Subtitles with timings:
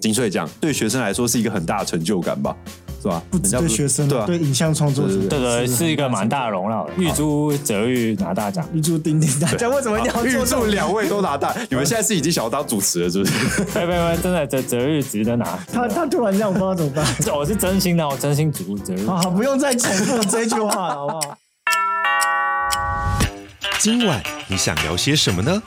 [0.00, 2.54] 金穗奖，对学生来说是一个很大的成就感吧。
[3.00, 3.22] 是吧？
[3.30, 6.92] 不只对学生，对影像创作者，对对，是一个蛮大的荣耀的。
[6.98, 9.70] 预祝泽玉拿大奖， 玉珠丁丁大奖。
[9.70, 11.54] 为什么要预祝两位都拿大？
[11.70, 13.64] 你们现在是已经想要当主持了，是不是？
[13.72, 15.56] 没没没，真的泽泽玉值得拿。
[15.72, 17.06] 他他突然这样，我不知道怎么办。
[17.38, 19.06] 我是真心的，我真心祝泽玉。
[19.06, 21.38] 好，不用再重复这句话了，好不好？
[23.78, 25.62] 今晚你想聊些什么呢？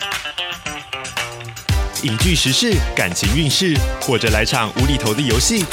[2.04, 5.64] 影剧时事、感情运势，或者来场无厘头的游戏。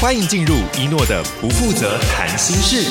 [0.00, 2.84] 欢迎进入一诺的不负责谈心室。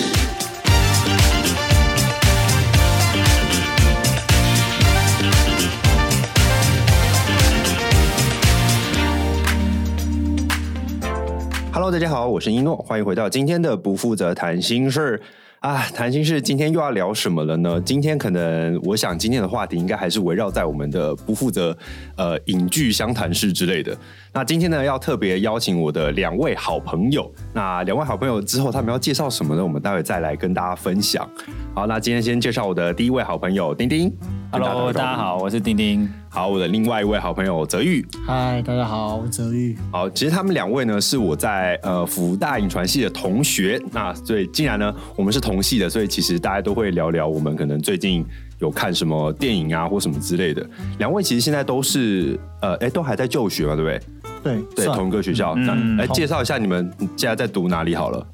[11.74, 15.22] Hello，大家好，我是一诺，欢迎回到今天的不负责谈心室。
[15.62, 17.80] 啊，谈心室今天又要聊什么了呢？
[17.86, 21.78] 今天可能，我想今天的话题应该还是围绕在我们的不负责
[22.16, 23.96] 呃影剧相谈室之类的。
[24.34, 27.32] 那今天呢，要特别邀请我的两位好朋友。
[27.54, 29.62] 那两位好朋友之后他们要介绍什么呢？
[29.62, 31.30] 我们待会再来跟大家分享。
[31.76, 34.12] 好，那今天先介绍我的第一位好朋友丁丁。
[34.54, 36.10] Hello，大家好，我是丁丁。
[36.28, 38.06] 好，我的另外一位好朋友泽玉。
[38.28, 39.78] 嗨，大家好，我泽玉。
[39.90, 43.82] 好，其实他们两位呢是我在呃福大影传系的同学。
[43.94, 48.26] 那所以既然呢我们是同系的，所以其实大家都会聊聊我们可能最近
[48.60, 50.70] 有看什么电影啊或什么之类的。
[51.00, 54.02] 两位其实现在都是呃哎都还在就学嘛，对不对？
[54.44, 55.54] 对对，同一个学校。
[55.56, 58.28] 嗯，来介绍一下你们现在在读哪里好了。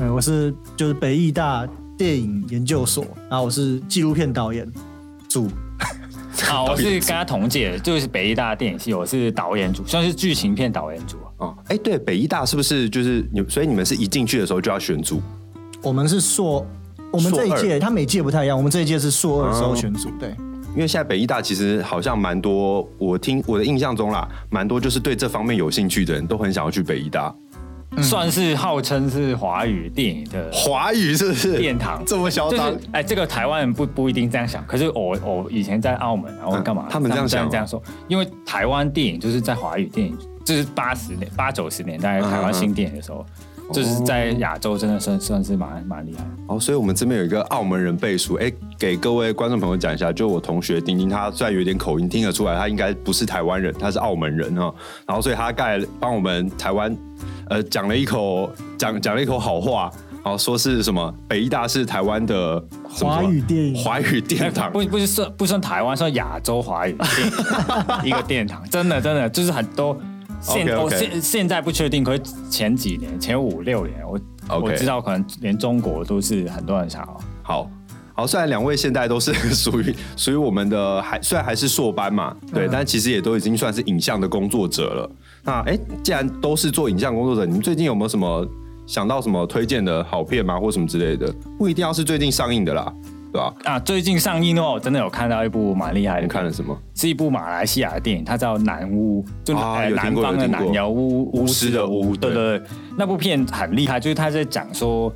[0.00, 1.64] 嗯，我是就是北艺大
[1.96, 4.66] 电影研究所，然后我是纪录片导演。
[5.28, 5.48] 组
[6.50, 13.44] 啊， 我是跟他同届，就是北艺大电影系，我是导演组，算是剧情片导演组哦，哎，对，北艺大是不是就是你？
[13.48, 15.20] 所以你们是一进去的时候就要选组？
[15.82, 16.66] 我们是硕，
[17.12, 18.56] 我们这一届，他每届不太一样。
[18.56, 20.34] 我们这一届是硕二的时候选组，对。
[20.74, 27.34] 因为现在北艺大其实好像蛮多，我听我的印象中啦，蛮多就是对这方面有兴趣的人都很想要去北艺大。
[28.02, 32.02] 算是号称是华语电影的华语是不是殿堂？
[32.06, 32.72] 这么嚣张？
[32.92, 34.64] 哎，这个台湾人不不一定这样想。
[34.66, 36.86] 可是我我以前在澳门，然后干嘛？
[36.90, 43.24] 他们这样想，这样说，因为台湾电影就是在华语电影，就是八十年八九十年代台湾新电影的时候，
[43.72, 46.24] 就是在亚洲真的算算是蛮蛮厉害。
[46.46, 54.74] 哦，所以我们这边有一个澳门人背书，哎，给各位观众朋友讲一下，就我同学丁丁，他虽然有点口音，听得出来他应该不是台湾人，他是澳门人哈。
[55.06, 56.96] 然后所以他盖帮我们台湾。
[57.50, 59.90] 呃，讲了一口讲讲了一口好话，
[60.22, 66.94] 然后说是什么北艺大是台湾的华语电影华语殿堂， 不不是算不算台湾，算亚洲华语
[68.04, 69.98] 一个殿堂，真的真的就是很多
[70.40, 74.18] 现.我现现在不确定，可是前几年前五六年我.
[74.62, 77.20] 我知道可能连中国都是很多人想要。
[77.42, 77.70] 好
[78.14, 85.10] 好，虽然两位现在都是 属于属于我们的还虽然还是硕班嘛，对，嗯、但其实也都已经算是影像的工作者了。
[85.42, 88.48] 那哎，既然都是做影像工作者，你们最近有没有什么
[88.86, 91.30] 想到什么推荐的好片吗，或什么之类的？
[91.58, 92.90] 不一定要是最近上映的啦，
[93.32, 93.54] 对吧？
[93.64, 96.22] 啊，最近上映的话，我真的有看到一部蛮厉害的。
[96.22, 96.76] 你看了什么？
[96.94, 102.16] 是一部马来西亚的电影，它叫《南巫》，就南方的南，瑶巫巫师的巫。
[102.16, 102.66] 对对对，
[102.96, 105.12] 那部片很厉害，就是他在讲说，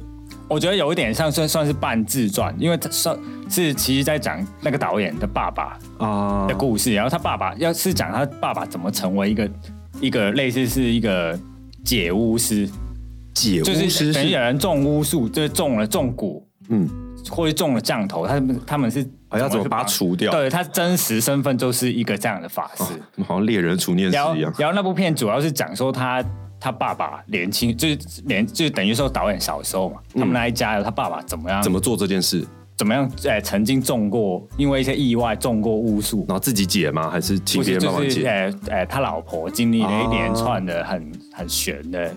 [0.48, 3.16] 我觉得有一点像算算是半自传，因为他算
[3.48, 9.48] 是其实在讲那个导演的爸爸啊的故事，然后他爸爸要是讲他爸爸怎么成为一个。
[10.00, 11.38] 一个类似是一个
[11.84, 12.68] 解巫师，
[13.32, 16.88] 解巫师是等于有人种巫术，就是种了种蛊，嗯，
[17.30, 20.30] 或者中了降头，他们他们是要怎么把它除掉？
[20.32, 22.84] 对，他真实身份就是一个这样的法师，
[23.16, 24.52] 哦、好像猎人除念师一样。
[24.58, 26.24] 然后那部片主要是讲说他
[26.60, 32.46] 他爸爸年轻，就是年就是等于说导演小时候嘛，嗯、他们那一家有他爸爸怎么样怎么做这件事。
[32.74, 33.08] 怎么样？
[33.28, 37.08] 哎，曾经中过，因为一些意外中过巫术，然后自己解吗？
[37.08, 38.26] 还是请别人帮忙解？
[38.26, 42.12] 哎哎，他老婆经历了一连串的很、啊、很悬的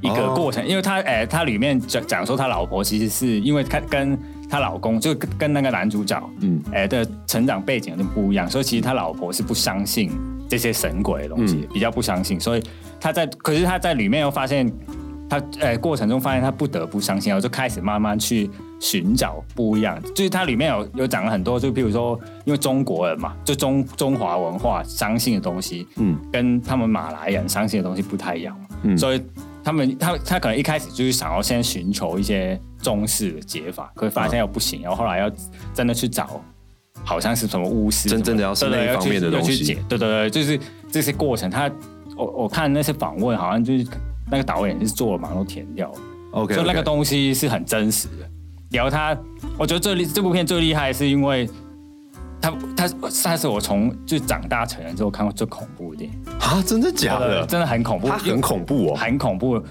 [0.00, 10.10] 一个过程，哦、因为他哎，他里面讲讲说他老婆其实是因为他跟他老公就跟跟那个男主角嗯哎的成长背景有点不一样，所以其实他老婆是不相信
[10.48, 12.62] 这些神鬼的东西，嗯、比较不相信，所以
[13.00, 14.70] 他在可是他在里面又发现。
[15.30, 18.50] 他哎过程中发现他不得不相信，然后就开始慢慢去
[18.80, 19.96] 寻找不一样。
[20.12, 29.22] 就是它里面有有讲了很多，就比如说，因为中国人嘛，就中中华文化相信的东西，嗯，跟他们马来人相信的东西不太一样，嗯，所以
[29.62, 35.30] 他们他他可能一开始就是想要先寻求一些中式的解法，可是发现又不行，然后后来要
[35.74, 36.42] 真的去找，
[37.04, 40.58] 好像是什么巫师，真正的要是那一方面的东西，对对对，就是
[40.90, 41.50] 这些过程。
[41.50, 41.70] 他
[42.16, 43.86] 我我看那些访问，好像就是。
[44.32, 45.92] 那个导演是做了蛮多填掉
[46.30, 48.30] ，OK，就那个东西是很真实的。
[48.70, 49.18] 然后他，
[49.58, 51.50] 我觉得这这部片最厉害是因为
[52.40, 52.88] 他他
[53.24, 56.62] 他是我从就长大成人之后看过最恐怖的电影啊！
[56.66, 57.46] 真的假的？
[57.46, 59.62] 真的很恐怖，他很恐怖哦，很恐怖。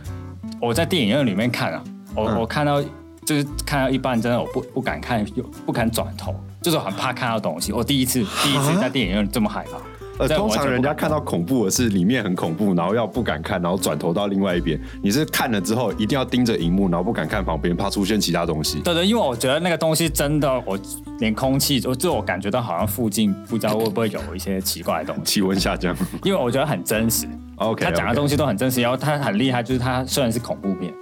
[0.62, 1.83] 我在电影院里面看啊，
[2.16, 2.81] 我、嗯、我看到
[3.25, 7.71] 就是看到一半，真的我不不敢看，又不敢转头，就是很怕看到东西。
[7.71, 9.77] 我第一次第一次在电影院这么害怕。
[10.19, 14.80] 呃，通常人家看到恐怖的是里面很恐怖，然后要不敢看，然后转头到另外一边。
[15.01, 18.80] 你是看了之后一定要盯着荧幕，然后不敢看旁边，怕出现其他东西。
[18.81, 20.77] 对对，因为我觉得那个东西真的，我
[21.19, 25.95] 连空气，我就我感觉到好像附近不知道会不会有一些奇怪的东西，气温下降。
[26.24, 27.25] 因为我觉得很真实。
[27.56, 30.94] OK，他讲的东西都很真实，然后他很厉害，就是他虽然是恐怖片。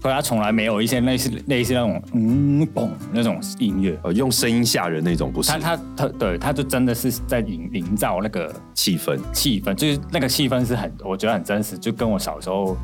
[0.00, 5.50] 可他从来没有一些类似类似那种嗯嘣那种音乐，呃，用声音吓人那种不是？
[5.50, 12.76] 他他他对，他就真的是在营营造那个气氛，气氛就是那个气氛是很，我觉得很真实，就跟我小时候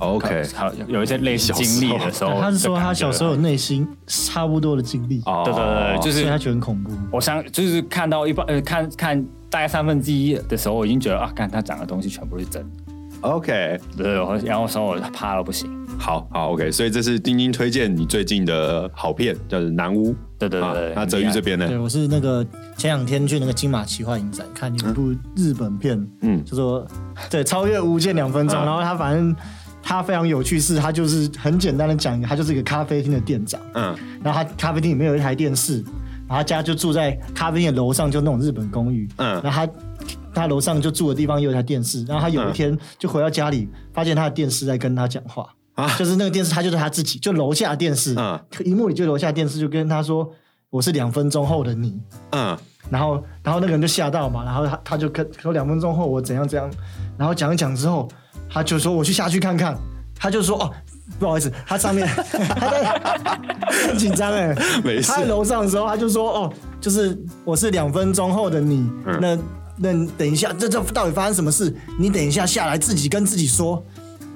[0.00, 6.90] OK 好有一些类似经历的时候，他是说他小时候有内心差不多的经历，哦，对对对，就是他觉得很恐怖。
[7.12, 12.68] 我想就是看到一半呃看看大概三分之一的时候，我已经觉得啊，看他讲的东西全部是真的。
[13.22, 14.12] OK，对，
[14.44, 15.85] 然后说我怕到不行。
[15.98, 20.12] 好好 OK，所以这是丁丁推荐你最近的好片，叫做《南屋》。
[20.38, 21.66] 对对对，那泽宇这边呢？
[21.66, 22.44] 对，我是那个
[22.76, 26.86] 前两天去那个金马奇幻影展看一部日本片，嗯，就说
[27.30, 29.34] 对超越无间两分钟，然后他反正
[29.82, 35.78] 他非常有趣，是他就是很简单的讲，他就是一个咖啡厅的店长，嗯，然后他咖啡厅里面有一台电视，
[36.28, 39.72] 然后他家就住在咖啡厅的楼上，就那种日本公寓，嗯，然后他。
[40.34, 50.28] 他楼上就住的地方有一台电视，然后他有一天就回到家里，发现他的电视在跟他讲话，啊，就是那个电视，他就是他自己，就楼下的电视，嗯，荧幕里就楼下电视就跟他说
[50.70, 52.00] ：“我是两分钟后的你。”
[52.32, 52.58] 嗯，
[52.90, 56.68] 然后然后那个人就吓到嘛，然后他他就跟说两分钟后我怎样怎样，
[57.16, 58.08] 然后讲一讲之后，
[58.50, 59.76] 他就说我去下去看看，
[60.18, 60.72] 他就说哦，
[61.18, 63.38] 不好意思，他上面 他在
[63.88, 69.38] 很紧张哎，没事，他在楼上的时候他就说哦，就是我是两分钟后的你，嗯、那。
[69.78, 71.70] 那等一下，这这到底发生什么事？
[71.98, 73.84] 你等一下下来自己跟自己说。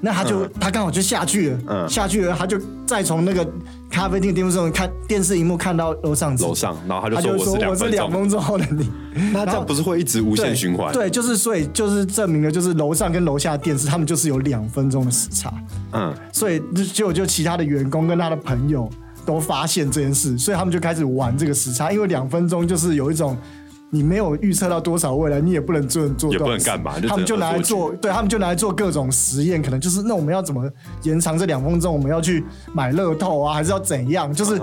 [0.01, 3.47] 那他就、嗯、他刚好就下去了，嗯、下去了，他就再从那个
[3.91, 8.91] 咖啡厅电视上看电视荧幕看到楼上楼上，然后他就说我是两分钟后的你。
[9.33, 10.93] 那这样不是会一直无限循环？
[10.93, 15.53] 对，就是所以就是证明了，就是楼上跟楼下电视他们就是有两分钟的时差。
[15.93, 16.63] 嗯，所以
[16.95, 18.89] 就就其他的员工跟他的朋友
[19.27, 23.37] 都发现这件事，所以他们就开始玩这个时差，因为两分钟就是有一种。
[23.91, 26.95] 你没有预测到多少未来，你也不能做做，也不能干嘛。
[27.01, 30.71] 他们就拿来做，对他们就拿来做各种实验，可能就是那我们要怎么
[31.03, 31.93] 延长这两分钟？
[31.93, 34.33] 我们要去买乐透啊，还是要怎样？
[34.33, 34.61] 就是，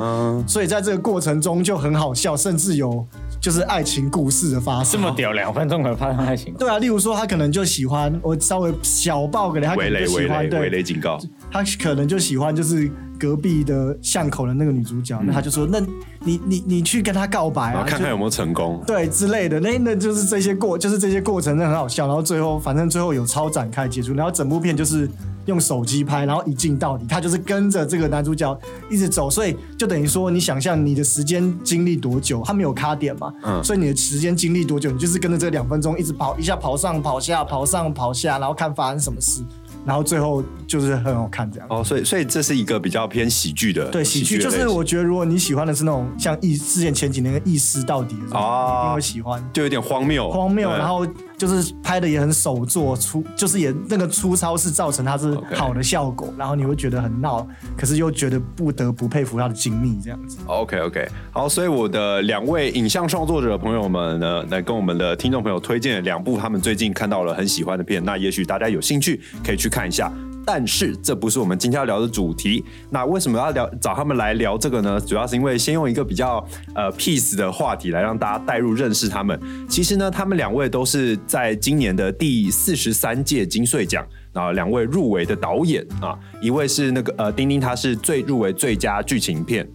[0.47, 3.05] 所以在这个过程中就很好笑，甚至有
[3.41, 4.93] 就是爱情故事的发生。
[4.93, 6.53] 这么屌，两分钟可能发生爱情？
[6.53, 11.19] 对啊，例如说他可能就喜欢我稍微小爆给他，可能就喜欢对，警告，
[11.51, 12.89] 他可能就喜欢就是。
[13.19, 15.79] 隔壁的巷口的那个女主角，嗯、那他就说：“那
[16.19, 19.59] 你你你去跟她告白啊，看看有没有成功，对之类的。
[19.59, 22.07] 那那就是这些过，就是这些过程，真的很好笑。
[22.07, 24.13] 然后最后，反正最后有超展开结束。
[24.13, 25.09] 然后整部片就是
[25.45, 28.57] 用手机拍，然后一镜到底，他就是跟着这个男主角
[28.89, 32.41] 一直走，所以就等于说，你想象你的时间经历多久？
[32.45, 34.91] 他没有卡点嘛，嗯，所以你的时间经历多久？
[34.91, 39.41] 你就是跟着这两分钟一直跑，一下跑上跑下，跑上跑下，然后看发生什么事。”
[39.87, 41.67] 然后最后就是很好看这样。
[41.69, 51.07] 哦，所以所以这是一个比较偏喜剧的，对喜剧就是我觉得如果你喜欢的是那种像意之前前几年的意思到底的，哦，一定会喜欢，就有点荒谬，荒谬，然后
[51.37, 57.47] 就是拍的也很手作粗，就是也那个粗糙是造成它是好的效果，然后你会觉得很闹，
[57.77, 60.37] 可是又觉得不得不佩服它的精密这样子。
[60.47, 69.67] OK OK，好，所以我的两位影像创作者朋友们呢，来跟我们的听众朋友推荐两部他们最近看到了很喜欢的片，那也许大家有兴趣可以去。
[69.69, 70.11] 看一下，
[70.47, 72.63] 但是这不是我们今天要聊的主题。
[72.89, 74.97] 那为什么要聊找他们来聊这个呢？
[75.01, 76.41] 主要是因为先用一个比较
[76.73, 79.37] 呃 peace 的话题来让大家带入认识他们。
[79.67, 89.67] 其实呢，他们两位都是在今年的第四十三届金穗奖，啊两位入围的导演啊，一位是那个呃丁丁，他是最入围最佳剧情片。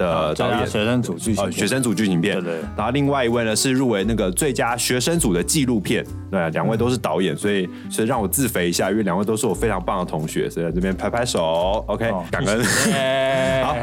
[0.00, 2.68] 的导演，学生组剧情，学生组剧情片，对，对对。
[2.74, 12.64] 然后另外一位呢是入围那个最佳学生组的纪录片，对，两位都是导演，所以所以让我自肥一下，因为两位都是我非常棒的同学，所以在这边拍拍手，OK，哦，感恩。
[13.62, 13.76] 好，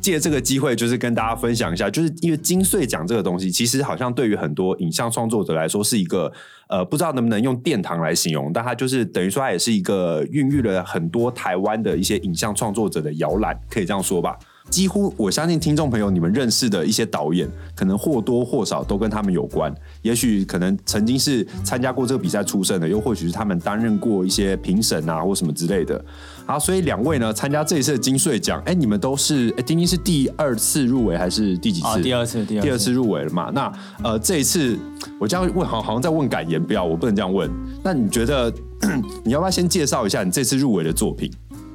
[0.00, 6.32] 借这个机会就是跟大家分享一下，就是因为金穗奖这个东西，其实好像对于很多影像创作者来说是一个
[6.68, 14.38] 呃，不知道能不能用殿堂来形容，但它就是等于说它也是一个孕育了很多台湾的一些影像创作者的摇篮，可以这样说吧。
[14.70, 19.72] 几乎我相信听众朋友你们认识的一些导演，可能或多或少都跟他们有关。
[20.02, 26.02] 也许可能曾经是参加过这个比赛出身的，又或许是他们担任过一些评审啊，或什么之类的。
[26.46, 32.02] 好，所以两位呢参加这一次的金穗奖，哎，你们都是哎，丁丁是第二次入围还是第几次？
[32.02, 33.50] 第二次，第二次，第二次入围了嘛？
[33.54, 34.76] 那呃，这一次
[35.20, 37.48] 我这样问，好好像在问感言，不要，我不能这样问。
[37.82, 38.52] 那你觉得
[39.24, 41.30] 你要不要先介绍一下你这次入围的作品？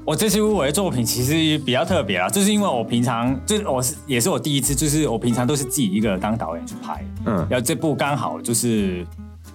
[0.09, 9.05] 我这次入围的作品其实比较特别啊，就是因为我平常就是我是也是我第一次，就是我平常都是自己一个当导演去拍，嗯，然后这部刚好就是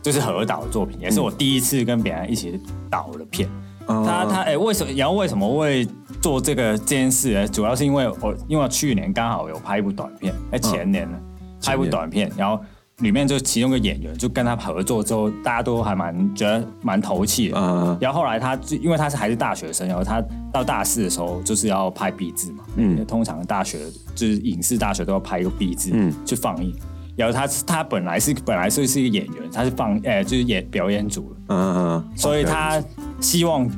[0.00, 3.48] 就是合导的作品，也是我第一次跟别人一起导的片。
[3.88, 5.84] 嗯、他他哎、欸，为什么然后为什么会
[6.22, 7.48] 做这个这件事呢？
[7.48, 12.62] 主要是因为我因为我去年刚好有拍一部短片，哎，前年呢、嗯、拍一部短片，然后。
[12.98, 17.58] 里面就其中一个演员就跟他合作之后，大家都还蛮觉得蛮投契的。
[17.58, 20.22] 嗯，然后后来他就因为他是还是大学生，然后他
[20.52, 22.62] 到大四的时候就是要拍毕制嘛。
[22.76, 23.80] 嗯，通常大学
[24.14, 26.72] 就是影视大学都要拍一个毕制，嗯，去放映。
[27.16, 31.36] 然后他他本来是本来是是一个演员，他是放呃就是演表演组的。
[31.48, 32.04] 嗯嗯。
[32.16, 32.80] 所以他
[33.20, 33.68] 希望，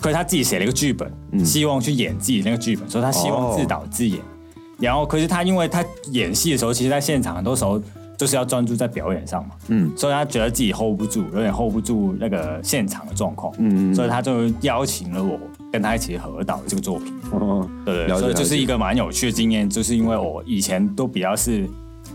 [0.00, 1.12] 可是他自己写了一个剧本，
[1.44, 4.20] 希望去演自己那个剧本，所以他希望自导自演。
[4.78, 7.82] 然后可是他因为他演戏的时候，其实在现场很多时候。
[8.16, 15.38] 就是要专注在表演上嘛，嗯，所以他觉得自己 hold 不住，有点 hold 不住那个现场的状况，嗯，嗯，所以他就邀请了我
[15.72, 21.68] 跟他一起合导这个作品，哦，对对，所以就是一个蛮有趣的经验，就是因为我以前都比较是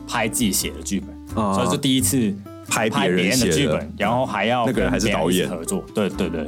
[0.08, 2.34] 拍自己写的剧本，哦，所以就第一次
[2.68, 5.50] 拍拍别人的剧本，然后还要跟那个人还是导演。
[5.50, 6.48] 合作，对对对。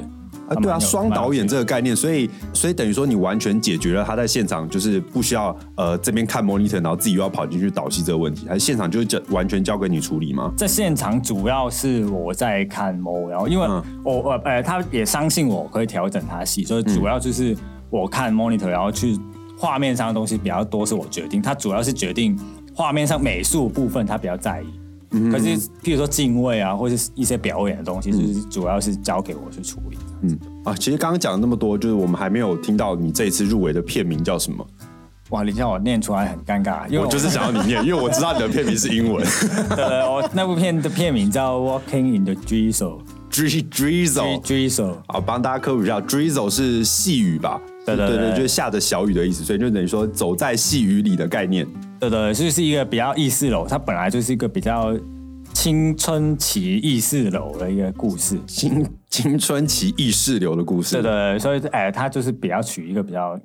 [0.51, 10.51] 啊，对啊，双导演这个概念，所以所以等于说你完全解决了他在现场就是不需要呃这边看 monitor，然后自己又要跑进去导戏这个问题，还是现场就是交完全交给你处理吗？
[10.58, 13.65] 在现场主要是我在看 mo，然后因为
[14.03, 17.55] 我我呃他也相信我可以调整他戏，所以主要就是
[17.89, 19.17] 我看 monitor，然后去
[19.58, 22.38] 画面上的东西比较多是我决定，他主要是决定
[22.75, 24.65] 画面上美术部分他比较在意，
[25.12, 29.98] 嗯、可是譬如说敬畏啊或者是一些表演的东西，就是主要是交给我去处理。
[30.24, 34.65] 嗯啊，其实刚刚讲了那么多，就是我们还没有听到你这一次入围的片名叫什么？
[35.32, 39.25] 哇，你叫我念出来很尴尬，因为我，我就是想要你念， 因为我知道你的片名是英文。
[39.75, 43.00] 对，我那部片的片名叫《Walking in the Drizzle》
[43.70, 44.96] ，Drizzle，Drizzle。
[45.08, 47.62] 好，帮大家科普一下，Drizzle 是细雨吧？
[47.86, 51.65] 对对对，对，就是下着小雨的意思，所以就等于说走在细雨里的概念。
[52.01, 54.93] 对对，就是一个比较意识流，它本来就是一个比较。
[55.53, 63.38] 青春期意识流的一个故事，青青春期意识流的故事，对对，所以哎，它就是比较取一个比较，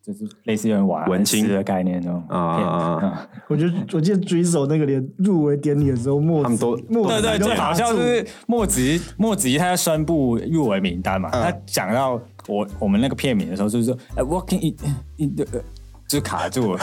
[0.00, 3.28] 就是类似于玩文青的概念那种啊。
[3.48, 12.12] 我觉得我记得 Drizzle 那个连入围典礼的时候，墨他们都对对就，好像是墨子仪莫子仪他要宣布入围名单嘛，他讲到
[12.46, 14.76] 我我们那个片名的时候，就是说哎，Walking in
[15.16, 15.44] in the
[16.10, 16.80] 就卡住了，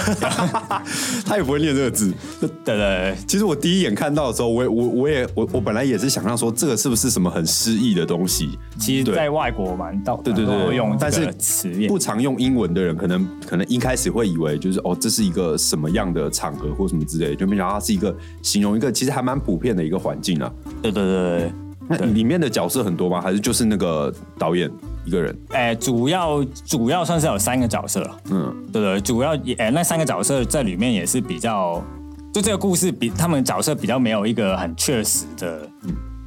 [1.27, 2.13] 他也不会念这个字。
[2.39, 8.57] 对对对，其实我第一眼看到的时候，我也我我也我我本来也是想象说，这个是不是什么很诗意的东西？
[8.79, 20.50] 其实，在外国蛮到对对对用，但是词不常用英文的人，可能可能一开始会以为就是哦，这是一个什么样的场合或什么之类的，就没想到它是一个形容一个其实还蛮普遍的一个环境啊。
[20.81, 21.51] 对对对对。
[21.89, 23.22] 那里面的角色很多吗？
[23.22, 24.69] 还是就是那个导演
[25.07, 25.35] 一个人？
[25.51, 28.05] 哎、欸，主要主要算是有三个角色。
[28.29, 31.81] 嗯，对对，主要也、欸、那三个角色在里面也是比较，
[32.33, 35.67] 就这个故事比他们角色比较没有一个很确实的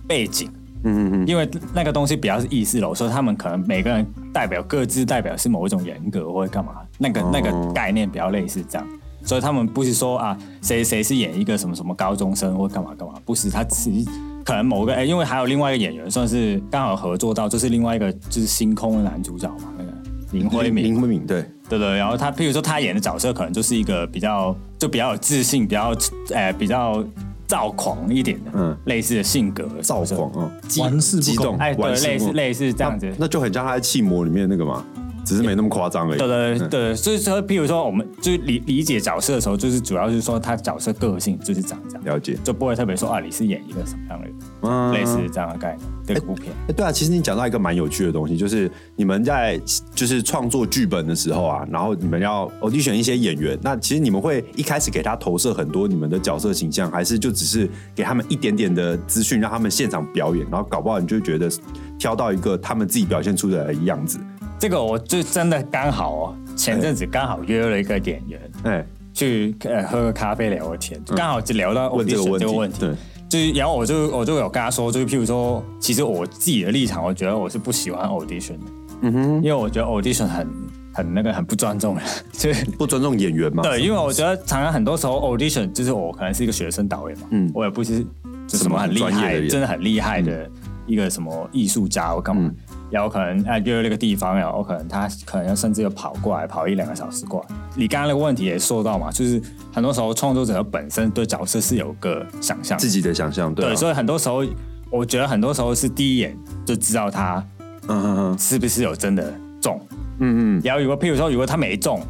[0.08, 0.50] 背景。
[0.82, 8.88] 嗯嗯嗯，因为那个东西比较是意识流，所以他们可能每个人代表各自代表是某一种人格或者干嘛，那个、哦、那个概念比较类似这样。
[9.22, 14.29] 所以他们不是说啊，谁谁是演一个什么什么高中生或干嘛干嘛，不是，他只是。
[14.44, 19.92] 可能某个哎、欸，因为还有另外一个演员，算是刚好合作到，就是另外一个就是星空的男主角嘛，那个
[20.32, 20.84] 林辉明。
[20.84, 21.44] 林辉明对。
[21.68, 25.94] 对对，然后他譬如说他演的角色，可能就是一个比较就比较有自信，比较
[26.34, 27.04] 哎、欸、比较
[27.46, 34.84] 躁狂一点的，嗯，类似的性格，躁狂啊，玩世激动，哎，对，类似类似这样子，那就很像他在《气魔》里面那个嘛。
[35.30, 36.18] 只是没那么夸张而已。
[36.18, 45.88] 对对对，对，所以说，譬如说，我们就是理理解角色的时候，就是主要就是说他角色个性就是长这样，了解，就不会特别说啊，你是演一个什么样的人，嗯，类似这样的概念。
[46.04, 49.60] 这个部片，哎，对啊，其实你讲到一个蛮有趣的东西，就是你们在
[49.94, 61.48] 就是创作剧本的时候啊，然后你们要 audition 一些演员，那其实你们会一开始给他投射很多你们的角色形象，还是就只是给他们一点点的资讯，让他们现场表演，然后搞不好你就觉得
[61.96, 64.18] 挑到一个他们自己表现出来的样子。
[64.60, 72.80] 这个我就真的刚好哦，前阵子刚好约了一个演员，哎，去呃喝个咖啡聊个天，刚好就聊到问这个问题，问问题。
[72.80, 72.94] 对，
[73.26, 78.64] 就是然后我就我就有跟他说，就是譬如说，其实我自己的立场，我觉得我是不喜欢 audition 的，
[79.00, 80.46] 嗯哼，因为我觉得 audition 很
[80.92, 83.62] 很那个很不尊重人， 就是不尊重演员嘛。
[83.62, 88.04] 对，因为我觉得常常很多时候 audition 就是我可能是一个学生导演嘛，嗯，我也不是
[88.46, 90.46] 就什么很厉害，真的很厉害的
[90.86, 92.50] 一个什么艺术家，我干嘛？
[92.90, 97.56] 然后可能哎约了那个地方，然后可能他可能要甚至要跑过来，跑一两个小时过来。
[97.76, 99.40] 你刚刚那个问题也说到嘛，就是
[99.72, 104.44] 很多时候创作者本身对角色是有个想象，自己的想象，对，对，所以很多时候
[104.90, 107.44] 我觉得很多时候是第一眼就知道他，
[107.88, 109.80] 嗯嗯嗯，是不是有真的中，
[110.18, 110.62] 嗯嗯。
[110.64, 112.00] 然后如果譬如说如果他没中，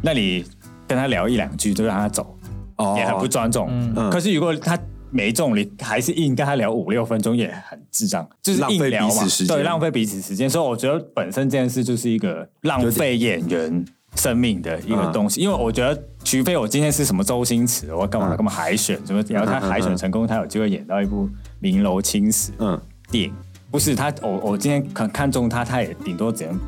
[0.00, 0.44] 那你
[0.86, 2.36] 跟他聊一两句就让他走，
[2.76, 3.68] 哦，也很不尊重。
[3.96, 4.78] 嗯，可是如果他。
[5.14, 10.50] 没中，你还是硬跟他聊五六分钟，也很智障，就是硬聊嘛，对，浪费彼此时间。
[10.50, 13.84] 所以我觉得本身这件事就是一个浪费演员
[14.16, 15.40] 生命的一个东西。
[15.40, 21.26] 因为我觉得，除非我今天是什么周星驰，我干嘛干嘛海选，什么然后他海选成功，他有机会演到一部
[21.60, 23.34] 《名楼青史》嗯电影，
[23.70, 26.58] 不是他，我我今天看看中他，他也顶多只能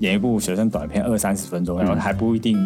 [0.00, 2.58] 演一部学生短片二三十分钟，然后还不一定。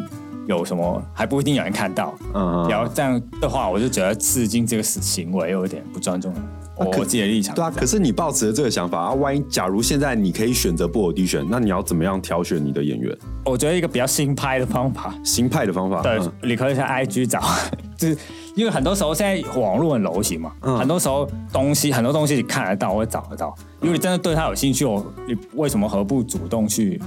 [0.59, 6.33] 有什么还不一定有人看到，嗯，然后这样的话，我就觉得试镜这个行为有点不尊重。
[6.76, 7.54] 我自己的立场。
[7.54, 13.14] 对啊，可是你抱持了这个想法啊，万一假如现在你可以选择不 audition，那你要怎么样挑选你的演员？
[13.45, 17.42] 我觉得一个比较新派的方法，新派的方法，对，你可以在 IG 找，
[17.99, 18.16] 就是
[18.54, 26.99] 因为很多时候现在网络很流行嘛，很多时候东西很多东西你看得到或找得到，如果你真的对他有兴趣，我你为什么何不主动去？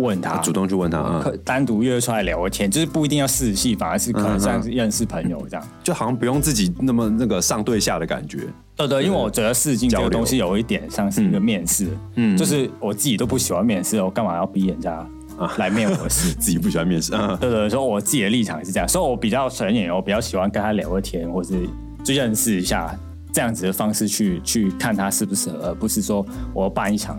[0.00, 8.46] 问他，主动去问他，可单独约出来聊个天，就是不一定要试戏，反而是可能像是认识朋友这样，就好像不用自己那么那个上对下的感觉。
[8.76, 15.06] 对对，因为我觉得试镜这个东西有一点像是一个面试，嗯，就是我自己都不喜欢面试，我干嘛要逼人家
[15.58, 16.32] 来面我试？
[16.40, 21.68] 自己不喜欢面试，嗯，对对，所以我自己的立场是这样，所以我比较纯演，我比较喜欢跟他聊个天，或是
[22.02, 22.98] 就认识一下
[23.32, 27.18] 这样子的方式去去看他适不适合，而不是说我要办一场。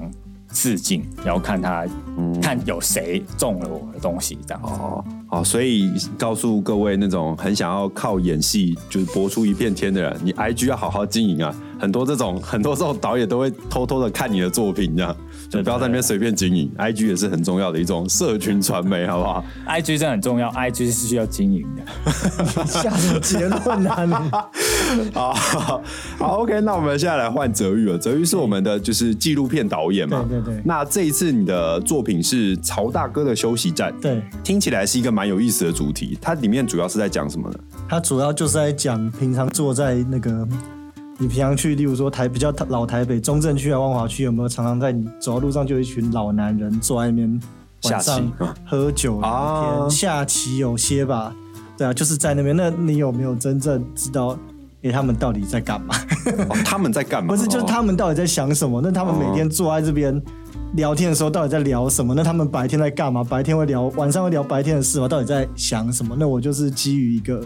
[0.53, 1.85] 试镜，然后看他，
[2.17, 5.03] 嗯、看有谁中了我的东西，这样哦。
[5.27, 11.55] 好，所以告诉各位那种很想要靠演戏就是博出一片天的人，你 IG 要好好经营啊。
[11.81, 15.15] 很多这种，很多这种导演都会偷偷的看你的作品，这样。
[15.49, 22.11] 就不要在那边随便经营，IG 也是很重要的一种社群传媒，好不好？IG 真的很重要，IG 是需要经营的。
[22.65, 24.13] 下什么结论啊你？
[25.11, 25.81] 好 好，
[26.17, 27.97] 好，OK，那我们现在来换泽宇了。
[27.97, 30.23] 泽豫是我们的就是纪录片导演嘛？
[30.29, 30.61] 对对对。
[30.63, 36.17] 那这一次你的作品是《曹大哥的休息站》，对，听起来是一个蛮有意思的主题。
[36.21, 37.55] 它里面主要是在讲什么呢？
[37.89, 40.47] 它主要就是在讲平常坐在那个。
[41.21, 47.39] 你平常去，例如说台比较老台北中正区啊、万华区，有没有常常在你走到路上就有一群老男人坐在那边
[47.83, 48.31] 晚上
[48.65, 49.91] 喝酒聊天？
[49.91, 51.31] 下棋有些吧，
[51.77, 52.57] 对啊，就是在那边。
[52.57, 54.29] 那你有没有真正知道，
[54.81, 55.93] 哎、欸，他们到底在干嘛？
[56.49, 57.35] 哦、 他们在干嘛？
[57.35, 58.81] 不是，就是他们到底在想什么？
[58.83, 60.19] 那他们每天坐在这边
[60.73, 62.15] 聊天的时候，到底在聊什么？
[62.15, 63.23] 那他们白天在干嘛？
[63.23, 65.07] 白天会聊，晚上会聊白天的事吗？
[65.07, 66.15] 到底在想什么？
[66.17, 67.45] 那我就是基于一个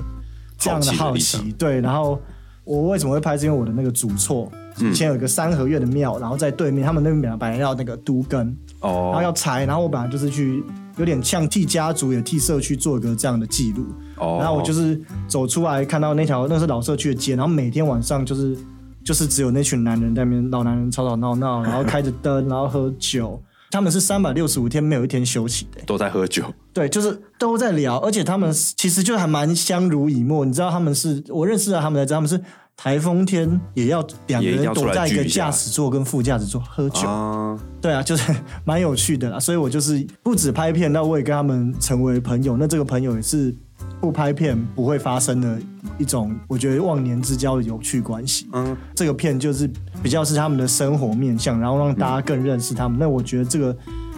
[0.57, 2.17] 这样的好奇，好奇对，然后。
[2.65, 3.37] 我为什么会拍？
[3.37, 8.47] 是因为我的那个主厝以前有一个三合院的庙，然后在对面，他们那边本来本来要那个都根，
[8.81, 10.63] 哦，然后要拆，然后我本来就是去
[10.97, 13.85] 有点像替家族也替社区做一个这样的记录，
[14.17, 18.57] 哦，然后我就是走出来看到那条那是老社区的街，然后每天晚上就是
[19.03, 23.39] 就是只有那群男人在那边，老男人吵吵闹闹，然后开着灯，然后喝酒。
[23.71, 26.43] 他们是三百六十五天没有一天休息的，都在喝酒。
[26.73, 30.45] 对，就是都在聊，而且他们其实就还蛮相濡以沫。
[30.45, 32.39] 你知道他们是我认识的，他们才知道他们是
[32.77, 37.07] 台风天也要两个人躲在一个驾驶座跟副驾驶座喝酒。
[37.07, 39.39] 啊对啊，就是蛮有趣的啦。
[39.39, 42.57] 所以我就是不止拍片，那我也跟他们成为朋友。
[42.57, 43.53] 那这个朋友也是。
[43.99, 45.59] 不拍片不会发生的
[45.97, 48.47] 一种，我觉得忘年之交的有趣关系。
[48.53, 49.69] 嗯，这个片就是
[50.03, 52.99] 比较是他们的生活面向，然后让大家更认识他们。
[52.99, 53.75] 那我觉得这个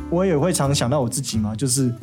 [0.10, 1.94] 我也会常想到我自己嘛，就是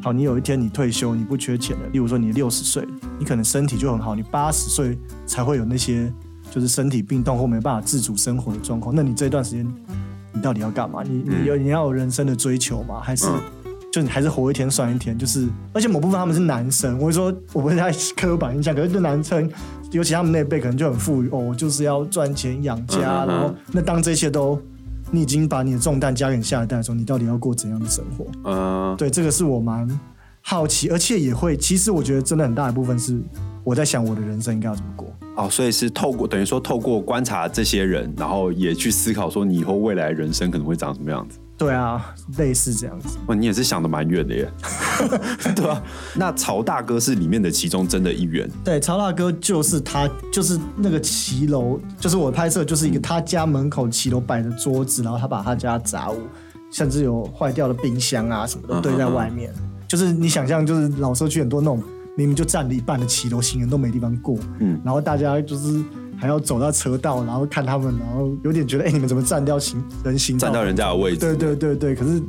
[0.00, 2.86] 好，你有一天你退休，你不缺钱了，例如说你六十岁，
[3.18, 6.12] 你可能身体就很好，你八十岁才会有那些
[6.50, 8.94] 就是身体病痛或没办法自主生活的状况。
[8.94, 9.66] 那你这段时间
[10.32, 11.02] 你到底要干嘛？
[11.02, 13.00] 你你有你要有人生的追求吗？
[13.02, 13.26] 还是？
[13.92, 19.48] 就你还是活一天算一天，就是而且某部分他们是男生，我会说我不是太刻板印象，可是对男生，
[19.90, 24.58] 尤其他们那辈可能就很富裕哦，就是要赚钱养家，嗯、然后那当这些都
[25.10, 28.26] 你已经把你的重担加给你下一代的时候，你到底要过怎样的生活？
[28.44, 29.86] 嗯，对，这个是我蛮
[30.40, 33.20] 好奇，而且也会，其实我觉得真的很大一部分是
[33.62, 35.06] 我在想我的人生应该要怎么过。
[35.36, 41.38] 哦，所以是透过等于说透过观察这些人，然后也去思考说你以后未来人生可能会长什么样子。
[41.62, 43.16] 对啊，类似这样子。
[43.26, 44.50] 哇，你也是想的蛮远的耶。
[45.54, 45.82] 对啊，
[46.16, 48.50] 那曹大哥是里面的其中真的一员。
[48.64, 56.18] 对，曹大哥就是他，就是那个骑楼，就是我拍摄，就是一个他家门口骑楼摆的桌子，然后他把他家杂物
[56.70, 59.50] 甚至有坏掉的冰箱啊什么的堆在外面。
[59.52, 61.82] 嗯嗯嗯就是你想象，就是老社区很多那种
[62.16, 65.84] 明明就占了一半的骑楼，行人都没地方过，嗯，然后大家就是
[66.22, 71.18] 还要走到车道，然后看他们，然后有点觉得，哎、欸，你们怎么占掉行人行道，占到人家的位置？
[71.18, 72.22] 对对对对，可是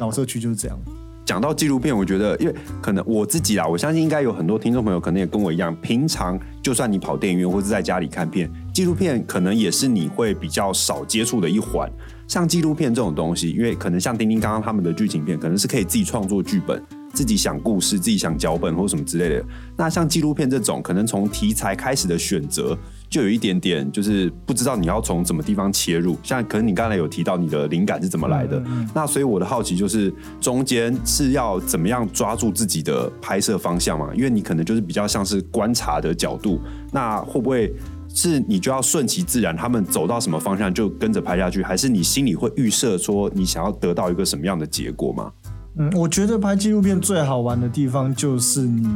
[0.00, 0.76] 老社区就是这样。
[1.24, 11.88] 讲到纪录片，我觉得，因为可能我自己啦，我相信应该有很多听众朋友可能也跟我一样，平常就算你跑电影院或者在家里看片，纪录片可能也是你会比较少接触的一环。
[12.26, 16.82] 像纪录片这种东西，因为可能像丁丁刚刚他们的剧情片，可能是可以自己创作剧本。
[17.12, 19.44] 自己想故事，自己想脚本或什么之类的。
[19.74, 22.76] 那像纪录片这种，可能从题材开始的选择，
[23.08, 26.16] 就有一点点，就是不知道你要从什么地方切入。
[26.22, 28.62] 像可能你刚才有提到你的灵感是怎么来的，
[28.94, 34.10] 那所以我的好奇就是，中间是要怎么样抓住自己的拍摄方向嘛？
[34.14, 36.60] 因为你可能就是比较像是观察的角度，
[36.92, 37.72] 那会不会
[38.12, 45.32] 是你就要顺其自然，他们走到什么方向就跟着拍下去，还是你心里会预设说你想要得到一个什么样的结果吗？
[45.78, 48.88] 嗯，我觉得拍纪录片最好玩的地方就是你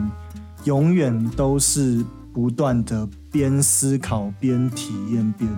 [0.65, 5.49] 永远都是不断的边思考边体验边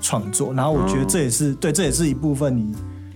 [0.00, 2.74] 创作，然后我觉得这也是对，这也是一部分你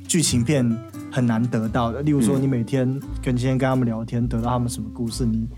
[0.08, 0.66] 剧情片
[1.10, 2.02] 很难得到的。
[2.02, 2.88] 例如说，你每天
[3.22, 5.48] 跟今天跟他们聊天，得到他们什么故事，你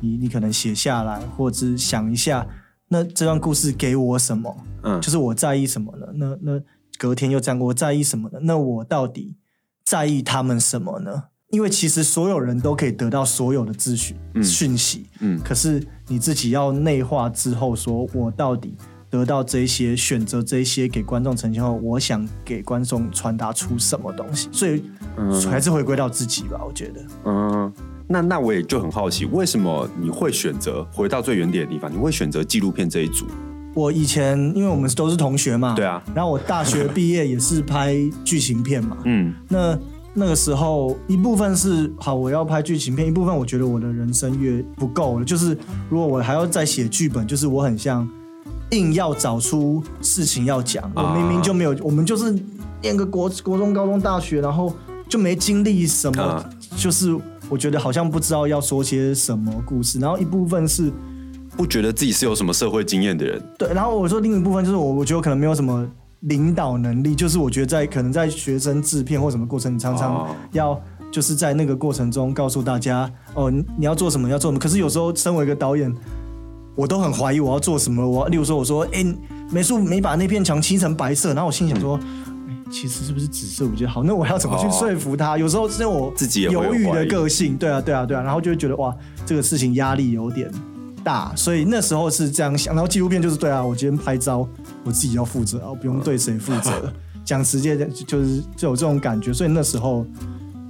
[0.00, 2.46] 你你可能写下来，或者想一下，
[2.88, 4.56] 那这段故事给我什么？
[4.82, 6.06] 嗯，就是我在意什么呢？
[6.14, 6.60] 那那
[6.98, 8.40] 隔天又这样，我在意什么呢？
[8.42, 9.36] 那我到底
[9.84, 11.24] 在意他们什么呢？
[11.52, 18.74] 因为其实所有人都可以得到所有的资讯、嗯、讯息，嗯，可是你自己要内化之后，说我到底
[19.10, 24.82] 得到这些，选择这些给观众呈现后，我想给观众传达出什么东西，所以
[25.50, 27.04] 还是回归到自己吧，我觉得。
[27.26, 27.70] 嗯，
[28.08, 31.92] 那那我也就很好奇，为什么你会选择回到最原点的地方？
[31.92, 33.26] 你会选择纪录片这一组？
[33.74, 39.78] 我以前因为我们都是同学嘛，对啊，然后我大学毕业也是拍剧情片嘛，嗯，那。
[40.14, 45.24] 那个时候，一部分是好，我要拍剧情片；一部分我觉得我的人生越不够了。
[45.24, 45.56] 就是
[45.88, 48.06] 如果我还要再写剧本，就是我很像
[48.72, 50.90] 硬要找出事情要讲。
[50.94, 52.38] 我明明就没有，我们就是
[52.82, 54.74] 念个国国中、高中、大学，然后
[55.08, 56.44] 就没经历什么。
[56.76, 59.98] 就是我觉得好像不知道要说些什么故事。
[59.98, 60.92] 然后一部分是
[61.56, 63.42] 不觉得自己是有什么社会经验的人。
[63.58, 65.88] 对，然后我说另一部分就是我，我觉得我可能没有什么。
[66.22, 70.80] 领导能力就是我觉得在可能在学生制片或什么过程，你常常要
[71.10, 74.58] 就是在那个过程中告诉大家哦，你要做什么要做什么。
[74.58, 75.92] 可是有时候身为一个导演，
[76.76, 78.08] 我都很怀疑我要做什么。
[78.08, 79.16] 我例如说我说哎、欸，
[79.50, 81.98] 美术没把那片墙漆成白色，然后我心想说，
[82.48, 84.04] 嗯、其实是不是紫色比较好？
[84.04, 85.36] 那我要怎么去说服他？
[85.36, 88.94] 有时候是我自己犹豫的个性，对啊对啊对啊，然后就会觉得哇，
[89.26, 90.48] 这个事情压力有点
[91.04, 92.74] 大，所以那时候是这样想。
[92.74, 94.48] 然后纪录片就是对啊，我今天拍照。
[94.84, 96.92] 我自己要负责，我不用对谁负责。
[97.24, 100.04] 讲直接就是就有这种感觉，所以那时候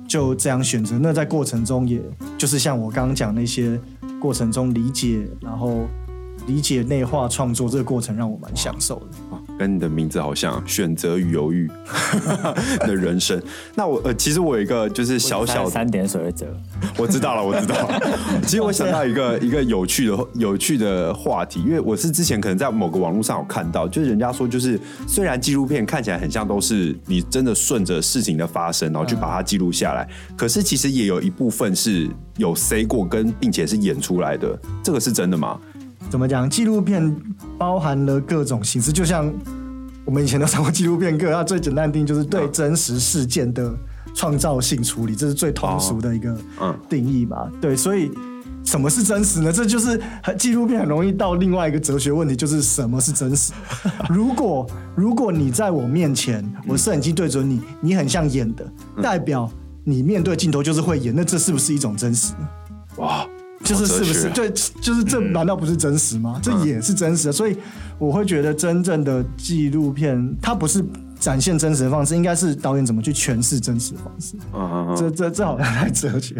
[0.07, 0.99] 就这样选择。
[0.99, 1.99] 那在过程中，也
[2.37, 3.81] 就是像我刚刚讲那些
[4.21, 5.87] 过程中理解，然后
[6.47, 9.07] 理解内化创作这个过程，让我蛮享受的。
[9.59, 11.71] 跟你的名字好像，选择与犹豫
[12.81, 13.41] 的人生。
[13.77, 16.47] 那我呃，其实我有一个就是小小的三点水的折，
[16.97, 18.01] 我知道了，我知道了。
[18.43, 35.61] 其实我想到一个一个有趣的有趣的话题，因为我是之前可能在某个网络上有看到，就是人家说，就是虽然纪录片看起来很像都是你真的顺着事情的发生，然后去把它记录下来，可是其实也有一部分是有 say 过跟并且是演出来的，这个是真的吗？
[36.11, 36.49] 怎么讲？
[36.49, 37.15] 纪录片
[37.59, 39.33] 包含了各种形式，就像
[40.05, 43.73] 我们以前都上过纪录片课，它最简单的定义就是对真实事件的
[44.15, 46.37] 创造性处理，这是最通俗的一个
[46.89, 47.51] 定义吧？
[47.61, 48.11] 对，所以
[48.65, 49.53] 什么是真实呢？
[49.53, 50.01] 这就是
[50.39, 53.53] 纪录片很容易到另外一个哲学问题，就是什么是真实？
[54.11, 58.71] 如果如果你在我面前，我摄影机对准你，你很像演的，
[59.03, 59.51] 代表
[59.85, 62.49] 你面对镜头就是会演，那这是不是一种真实呢？
[62.99, 63.27] 哇！
[63.63, 64.51] 就是是不是对？
[64.81, 66.35] 就是这难道不是真实吗？
[66.37, 67.57] 嗯、这也是真实的，所以
[67.99, 70.85] 我会觉得真正的纪录片，它不是
[71.19, 74.37] 展现真实的方式，应该是导演怎么去诠释真实的方式。
[74.53, 76.35] 嗯嗯嗯，这这这好像太哲学。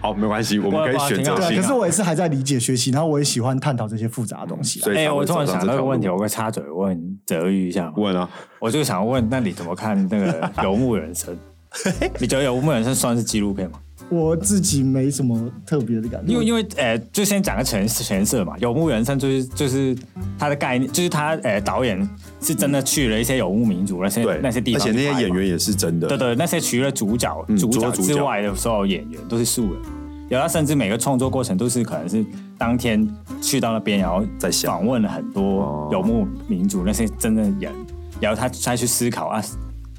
[0.00, 1.48] 好，没关系，我们可以选择、啊。
[1.48, 4.80] 可是我也是还在理解学习，然后我也喜欢探讨这些复杂的东西。
[4.90, 7.90] 哎、欸，我突然想到一个问题，我会插嘴问泽宇一下。
[7.96, 8.28] 问啊，
[8.60, 11.34] 我就想问，那你怎么看那个游牧人生？
[12.20, 13.78] 你觉得游牧人生算是纪录片吗？
[14.08, 19.96] 我自己没什么特别的感觉，因为因为呃，就先讲个前前设嘛，游牧人生就是就是
[20.38, 22.08] 他的概念，就是他呃导演
[22.40, 29.82] 是真的去了一些游牧民族那些那些地方，而且那些演员也是真的，对对，那些除了主角主角之外的所有演员都是素人，
[30.28, 32.24] 有他甚至每个创作过程都是可能是
[32.56, 33.08] 当天
[33.40, 37.72] 去到那边，然后再访问了很多游牧民族那些真的人，
[38.20, 39.42] 然后他再去思考啊。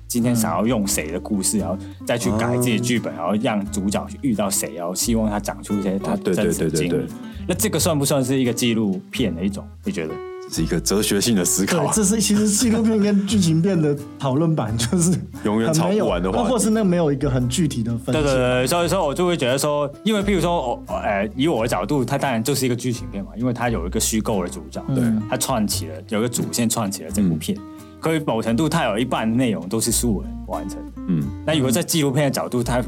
[0.07, 7.05] 今天想要用谁的故事，然后再去改自己的剧本，然后让主角去遇到谁，然后希望他讲出一些他对对对对对。
[7.47, 9.65] 那这个算不算是一个纪录片的一种？
[9.83, 10.13] 你觉得？
[10.49, 11.79] 是一个哲学性的思考。
[11.79, 15.11] 对，这是其实纪录片跟剧情片的讨论版，就是
[15.43, 18.13] 永远吵不完的话，或是那没有一个很具体的分。
[18.13, 27.57] 对对对，所以说我就会觉得说，因为譬如说，我呃，以我的角度，它当然就是一个剧情片嘛，因为它有一个虚构的主角，对，它串起了有一个主线串起了这部片，
[27.99, 30.91] 可以某程度它有一半内容都是素人完成的。
[31.07, 32.81] 嗯，那如果在纪录片的角度，它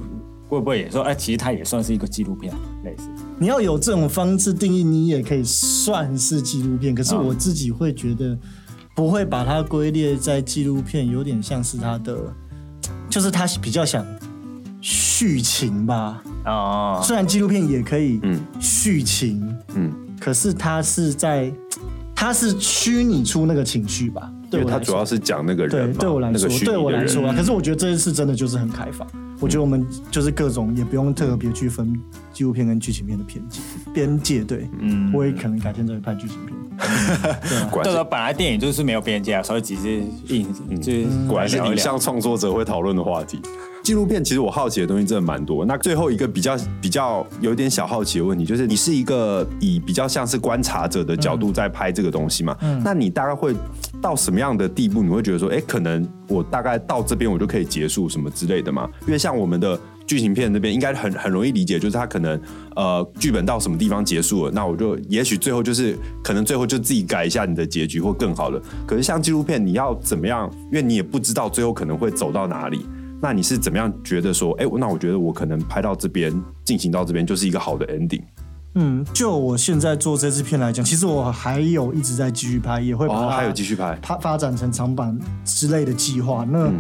[0.48, 3.08] 会不会也说，哎，其实它也算是一个纪录片类似？
[3.38, 6.94] 你要有这种方式定义，你也可以算是纪录片。
[6.94, 8.38] 可是我自己会觉得，
[8.96, 12.18] 不会把它归列在纪录片，有点像是它的，
[13.10, 14.06] 就是它比较想
[14.82, 16.22] 续情吧。
[16.46, 21.54] 哦，虽然纪录片也可以，嗯，叙情，嗯，可是它是在，
[22.16, 24.32] 它是虚拟出那个情绪吧。
[24.50, 25.92] 对，他主要是讲那个人。
[25.92, 27.34] 对，对我来说，对我来说啊。
[27.36, 29.08] 可是我觉得这一次真的就是很开放。
[29.40, 31.98] 我觉得我们就是各种也不用特别去分
[32.34, 33.62] 纪录片跟剧情片的边界
[33.94, 34.44] 边界。
[34.44, 36.58] 对，嗯，我也可能改天再拍剧情片。
[37.84, 43.40] 对啊，本来电影就是没有边界啊，所以其实影就是果然是影像创作者会讨论的话题。
[43.82, 45.66] 纪录片其实我好奇的东西真的蛮多。
[45.66, 52.56] 那最后一个比较比较有点小好奇的问题，就是你是一个以比较像是观察者的角度在拍这个东西嘛？
[52.62, 53.56] 嗯，那你大概会
[54.02, 55.04] 到什么样的地步？
[55.04, 58.90] 你会觉得说，哎，可能我大概到这边我就可以结束什么之类的吗？
[59.06, 62.40] 因为像我们的剧情片那边，应该很很容易理解，就是他可能
[62.76, 68.62] 呃剧本到什么地方结束了，那我就也许最后就是可能最后就自己改一下你的结局或更好的。
[68.88, 70.50] 可是像纪录片，你要怎么样？
[70.66, 72.86] 因为你也不知道最后可能会走到哪里。
[73.22, 76.34] 那你是怎么样觉得说，哎，那我觉得我可能拍到这边，
[76.64, 78.22] 进行到这边就是一个好的 ending。
[78.76, 86.46] 嗯，就我现在做这支片来讲，其实我还有一直在继续拍，也会把它、哦、还有继续拍，它发展成长版之类的计划。
[86.50, 86.72] 那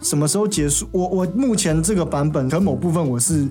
[0.00, 0.88] 什么时候结束？
[0.92, 3.48] 我我目前这个版本，可某部分我是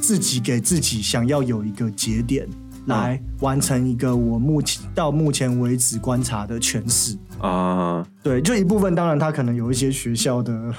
[0.00, 2.48] 自己给自己想要有一个节点，
[2.86, 8.04] 来完成一个我目前到目前为止观察的诠释啊。
[8.22, 10.74] 对，就一部分，当然它可能有一些学校的。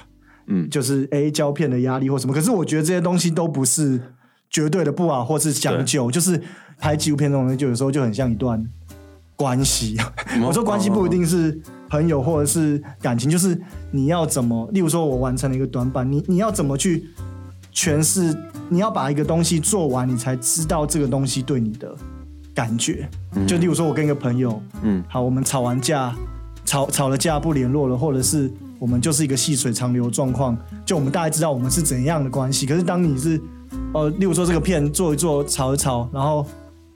[0.48, 3.98] 嗯，就是 A，胶片的压力或什么，可是我觉得这些东西都不是
[4.54, 6.10] 绝对的不好，或是将就。
[6.10, 6.42] 就是
[6.80, 8.64] 拍纪录片这种东西，就有时候就很像一段
[9.36, 9.98] 关系。
[10.46, 13.60] 我说关系不一定是朋友或者是感情，就是
[13.92, 17.04] 你要怎么，例如说我完成了一个短板，你你要怎么去
[17.74, 18.34] 诠释？
[18.70, 21.94] 你要把一个东西做完，你才知道这个东西对你的
[22.56, 23.10] 感觉。
[23.46, 26.16] 就例如说，我跟一个朋友，嗯，好，我们吵完架，
[26.64, 28.52] 吵吵了架不联络了，或者是。
[28.80, 32.66] 我们就是一个细水长流状况，就我们大概知道我们是怎样的关系。
[32.66, 33.42] 可是当你是，
[33.94, 36.46] 呃，例如说这个片做一做，炒一炒，然后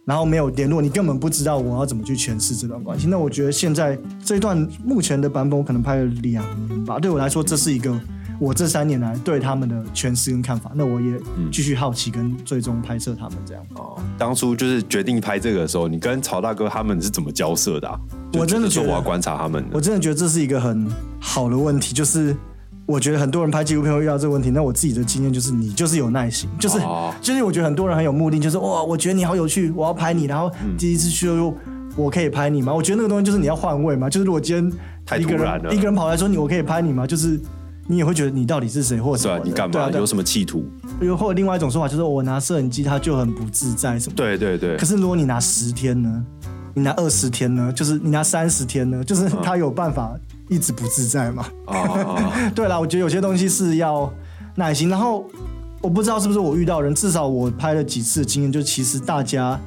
[0.05, 3.07] 然后没有联络，你根本不知道我要怎么去诠释这段关系。
[3.07, 6.99] 那我觉得现在这一段目前的版本，我可能拍了两年吧。
[6.99, 7.99] 对我来说，这是一个。
[8.39, 11.19] 我这三年来对他们的诠释跟看法，那我也
[11.51, 13.65] 继续好奇跟最终拍摄他们这样。
[13.73, 17.99] 哦，当初就是决定拍这个的时候，你跟曹大哥他们是怎么交涉的啊？
[18.33, 20.87] 我真的觉得我要观察他们，我真的觉得这是一个很
[21.19, 21.95] 好的问题。
[21.95, 22.37] 就是
[22.87, 31.53] 我觉得很多人拍纪录片会遇到这个问题，那我自己的经验就是，你就是有耐心，就是、哦、就是我觉得很多人很有目的，就是哇，我觉得你好有趣，我要拍你，然后第一次去又
[31.95, 32.73] 我可以拍你吗？
[32.73, 37.05] 我觉得那个东西就是你要换位嘛，就是如果今天一个人一个人跑来说你我可以拍你吗？
[37.05, 37.39] 就是。
[37.89, 39.79] 你也会觉得你到底是谁，或者是你干嘛？
[39.83, 40.65] 啊、有什么企图？
[40.99, 44.13] 又或者另外一种说法就是我拿摄影机，它就很不自在什么？
[44.13, 44.75] 对对对。
[44.75, 46.25] 可是如果你拿十天呢？
[46.73, 47.71] 你拿二十天呢？
[47.71, 49.01] 就是你拿三十天呢？
[49.05, 50.19] 就是他有办法
[50.49, 51.45] 一直不自在嘛？
[51.65, 52.31] 哦。
[52.55, 54.11] 对啦，我觉得有些东西是要
[54.55, 54.89] 耐心。
[54.89, 55.25] 然后
[55.81, 59.59] 我不知道是不是我遇到人，至少我拍了几次的经验，就其实大家。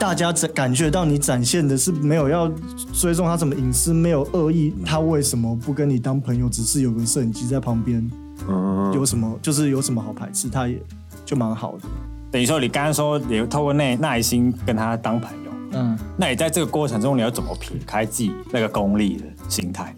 [0.00, 2.48] 大家展感觉到你展现的是没有要
[2.92, 6.48] 追踪他什么隐私，没有恶意，他为什么不跟你当朋友？
[6.48, 8.08] 只是有个摄影机在旁边，
[8.48, 10.48] 嗯，有什么就是有什么好排斥？
[10.48, 10.80] 他也
[11.24, 11.88] 就蛮好的。
[12.30, 19.92] 等于说你刚刚说你透过耐耐心跟他当朋友，嗯，那你在这个过程中你要怎么撇开自己那个功利的心态？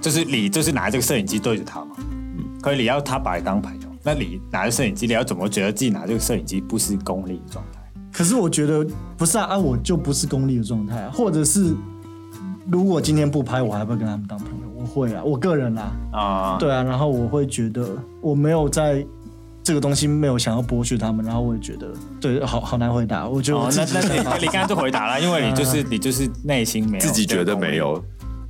[0.00, 7.80] 就是你就是拿这个摄影机对着他嘛，嗯，可以你要他把你当朋友，那你拿着摄影机，你要怎么觉得自己拿这个摄影机不是功利的状态？
[8.12, 8.86] 可是我觉得
[9.16, 11.74] 不是啊，啊，我就不是功利的状态啊，或者是
[12.70, 17.86] 如果今天不拍，我还会跟他们当朋友，我会啊，我个人啊，啊，对啊，然后我会觉得
[18.20, 19.04] 我没有在
[19.62, 28.02] 这个东西没有想要剥削他们，然后我也觉得对，好好难回答，我觉得、哦、那那你你刚刚就回答了，因为你就是 你就是内心没有自己觉得没有，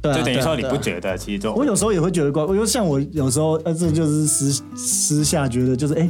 [0.02, 6.08] 对啊、就等于说你不觉得，其实就我有时候也会觉得怪，我就像我有时候呃，这就是私私下觉得就是哎，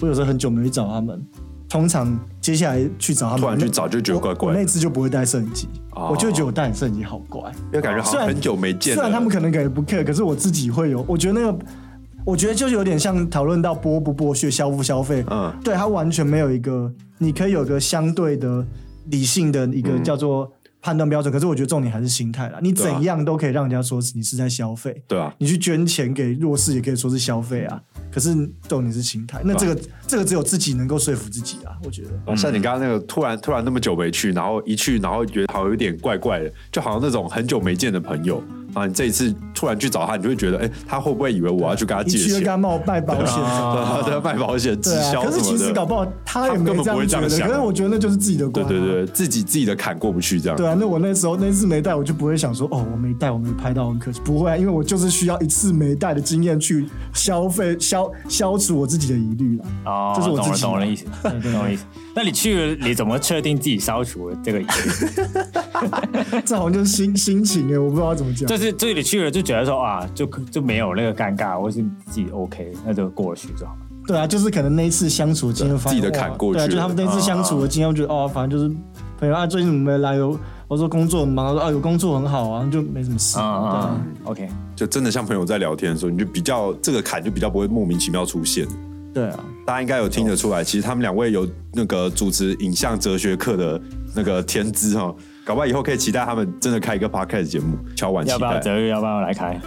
[0.00, 1.22] 我有时候很久没找他们。
[1.68, 4.48] 通常接下来去找他们，突然去找就觉得怪怪。
[4.48, 8.94] 我那次就不会带摄影机，我就觉得我带摄影机好怪，因为感觉好像很久没见。
[8.94, 11.58] 虽然他们可能感觉不 care，可是我自己会有，我觉得那个，
[12.24, 15.22] 我觉得就是有点像讨论到剥不剥削、消不消费。
[15.30, 18.66] 嗯，对他完全没有一个，你可以有个相对的
[19.10, 20.50] 理性的一个叫做。
[20.88, 22.58] 判断标准，可是我觉得重点还是心态啦。
[22.62, 25.30] 你怎样都可以让人家说你是在消费，对啊。
[25.36, 27.78] 你去捐钱给弱势也可以说是消费啊。
[28.10, 28.34] 可是
[28.66, 31.76] 重点是心态，那这个、啊、这个只有自己能够说服自己啊。
[31.84, 38.42] 我觉得，像你刚刚那个突然突然那么久没去，然后一去，然后觉得好像有点怪怪的，就好像那种很久没见的朋友。
[38.74, 38.86] 啊！
[38.86, 42.28] 你这一次突然去找他，你就会觉得，哎、欸，他会不会以为我要去跟他借钱？
[42.28, 43.34] 去跟他冒卖保险，
[44.04, 45.30] 对啊，卖保险、直销什么的。
[45.30, 47.48] 可是其实搞不好他也没这样觉得，根本不会这样想。
[47.48, 48.68] 可是我觉得那就是自己的关、啊。
[48.68, 50.56] 对对对，自己自己的坎过不去这样。
[50.56, 54.20] 对啊，那我那时候那次没带，我就不会想说，哦，我没带，我没拍到很可惜。
[54.24, 59.64] 不会啊，因为我就是需要一次没带的经验去消费消消除我自己的疑虑了。
[59.86, 61.84] 哦，这是我自己懂了，懂了意思，懂了意思。
[62.14, 64.70] 那你去了，你怎么确定自己消除了这个疑虑？
[66.44, 68.46] 这好像就是心心情哎，我不知道怎么讲。
[68.46, 69.30] 就是这里去了。
[69.30, 73.80] 就觉得说啊，就就没有那个尴尬，或是自己 OK，那就过去就好了。
[74.06, 76.58] 对啊，就是可能那一次相处的经验，自己的坎过去。
[76.58, 78.74] 对啊，就他们那次相处的经验，我觉得哦，反正就是
[79.18, 80.16] 朋友啊，最近怎么没来？
[80.16, 83.38] 有我说工作很忙，说啊有工作很好啊，就没什么事。
[83.38, 88.68] 啊啊，OK，就真的像朋友在聊天的时候，你就比较这个坎就比较不会莫名其妙出现。
[89.14, 93.80] 对啊，大家应该有听得出来，其实他们两位有那个主持影像哲学课的
[94.14, 95.14] 那个天资哈。
[95.48, 98.34] 搞不好以后可以期待他们真的开一个 podcast 节目，敲碗期待。
[98.34, 98.88] 要不要泽宇？
[98.88, 99.58] 要不要来开？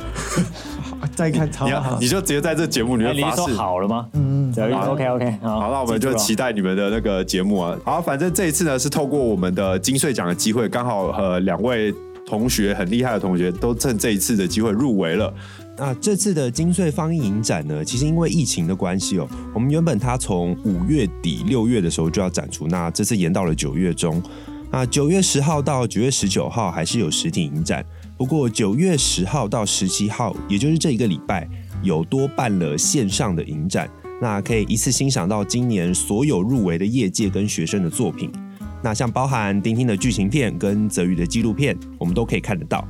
[1.16, 3.54] 再开超好，你就直接在这节目里面发誓。
[3.56, 4.08] 好了吗？
[4.14, 5.60] 嗯，泽宇，OK OK 好。
[5.60, 7.76] 好，那我们就期待你们的那个节目啊。
[7.84, 11.92] 好，反正这一次呢是透过我们的金穗奖的机会，刚好和两位
[12.28, 15.34] 同学很厉害的同学都趁这一次的机会入围了。
[15.80, 24.22] 那这次的金穗放映影展呢，其实因为疫情的关系哦，我们原本它从五月底六月的时候就要展出，那这次延到了九月中。
[24.72, 27.86] 啊，九月十号到九月十九号还是有实体影展，
[28.18, 31.46] 不过九月十号到十七号，也就是这一个礼拜，
[31.84, 33.90] 有多办了线上的影展，
[34.22, 38.32] 那可以一次欣赏到今年所有入围的业界跟学生的作品。
[38.82, 42.88] 那像包含丁丁的剧情片跟泽宇的纪录片，我们都可以看得到。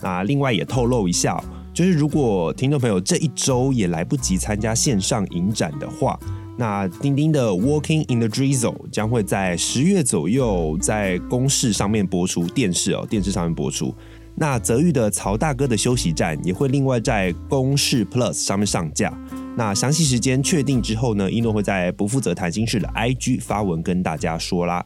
[0.00, 1.40] 那另外也透露一下，
[1.72, 6.18] 就是如果听众朋友这一周也来不及参加线上影展的话。
[6.60, 13.94] 那丁丁的《Walking in the Drizzle》将会在十月左右在公视上面播出，电视哦，电视上面播出。
[14.34, 19.10] 那泽宇的《曹大哥的休息站》也会另外在公视 Plus 上面上架。
[19.56, 24.84] 那详细时间确定之后呢，一诺会在不负责谈心事的 IG 发文跟大家说啦。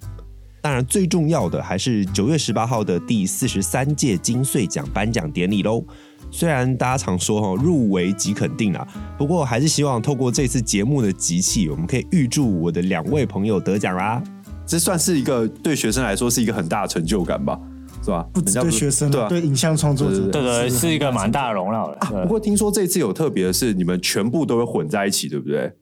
[0.62, 5.84] 当然，最重要的还是九月十八号的第四十三届金穗奖颁奖典礼喽。
[6.34, 8.84] 虽然大家常说哈入围即肯定啊，
[9.16, 14.20] 不过还是希望透过这次节目的集气，我们可以预祝我的两位朋友得奖啦。
[14.66, 17.56] 这算是一个对学生来说是一个很大的成就感吧，
[18.02, 18.26] 是吧？
[18.32, 22.10] 不只对学生，对、啊、对影像创作者，对对，是一个蛮大的荣耀的、啊。
[22.24, 25.72] 不过听说这次有特别的是，你们全部都会混在一起，对不对？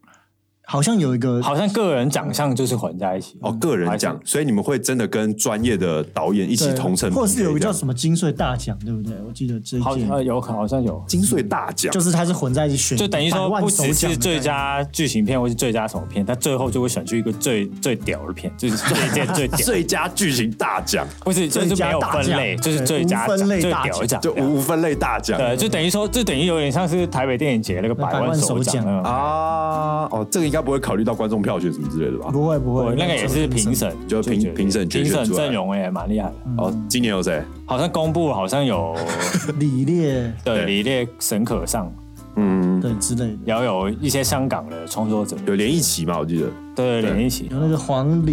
[0.72, 3.36] 好像有一个，好像个人奖项就是混在一起。
[3.42, 9.12] 哦，个人奖，所以你们会真的跟专业的导演一起同城，或者是有一个叫什么金穗大奖，对不对？
[9.28, 10.24] 我记得这一届。
[10.24, 11.04] 有，好像有。
[11.06, 31.42] 金穗大奖，就是它是混在一起选，就等于说不只是最佳剧情片或是最佳什么片，它最后就会选出一个最最屌的片，就是这一届最 最佳剧情大奖，不是就是没有分类，就是最佳分类大奖，就无分类大奖，对，就等于说就等于有点像是台北电影节那个百万首奖啊，哦，这个应该不会考虑到观众。
[31.42, 32.30] 票选什么之类的吧？
[32.30, 36.34] 不会不会，那个也是评审，就评评审评审阵容也蛮厉害的。
[36.56, 37.42] 哦，今年有谁？
[37.66, 38.94] 好像公布，好像有
[39.58, 41.92] 李烈，对，李烈、沈可尚，
[42.36, 43.38] 嗯，对之类的。
[43.44, 46.16] 然后有一些香港的创作者，有连一起嘛？
[46.20, 46.46] 我记得，
[46.76, 48.24] 对，连一起，有那个黄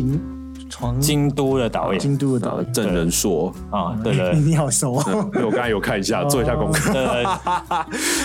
[0.91, 1.01] 玲。
[1.01, 5.05] 京都的导演，京都的导演郑仁硕啊，对对，你好熟啊！
[5.35, 6.91] 我刚才有看一下，做一下功课。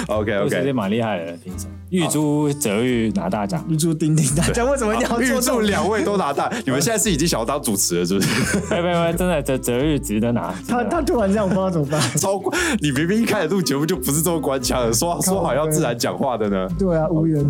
[0.09, 1.71] ，OK OK，这蛮厉害的评审。
[1.91, 4.69] 预祝泽玉拿大奖，玉珠丁丁大奖。
[4.69, 6.51] 为什么一定要预祝两位都拿大？
[6.65, 8.29] 你们现在是已经想要当主持了，是不是？
[8.69, 10.53] 没没没，真的泽泽玉值得拿。
[10.67, 12.01] 他他突然这样，我不知道怎么办。
[12.19, 12.41] 超
[12.81, 16.69] 你明明一开始录节目就不是这么官腔的，说说好要自然讲话的呢？
[16.77, 17.45] 对啊，无缘。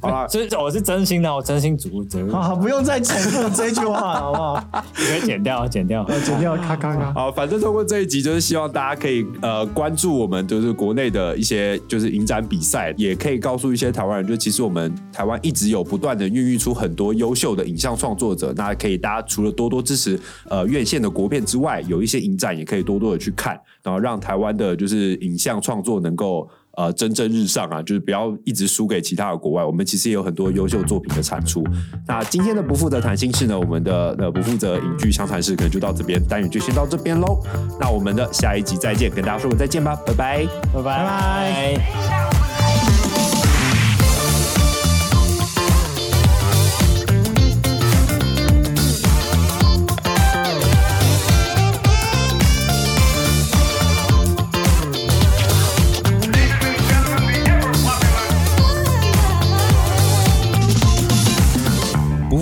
[0.00, 2.30] 好了，所以我是真心的，我真心祝泽宇。
[2.30, 4.84] 好好，不用再重复这句话了，好不好？
[4.98, 7.12] 你可以剪掉，剪掉，剪掉，咔咔咔。
[7.12, 18.52] 好，反正通过这一集，就是希望大家可以呃关注我们，就是国内的一些就是影展比赛，也可以告诉一些台湾人，就其实我们台湾一直有不断的孕育出很多优秀的影像创作者。
[18.56, 26.48] 那可以大家除了多多支持呃院线的国片之外，有一些影展也可以多多的去看，然后让台湾的就是影像创作能够。
[26.80, 29.62] 呃蒸蒸日上啊，就是不要一直输给其他的国外。
[29.62, 31.62] 我们其实也有很多优秀作品的产出。
[32.06, 37.38] 那今天的不负责谈心事呢，我们的呃不负责影剧相谈室可能就到这边，单元就先到这边喽。
[37.78, 40.82] 那我们的下一集再见，跟大家说个再见吧，拜拜，拜拜。
[40.82, 42.19] 拜拜。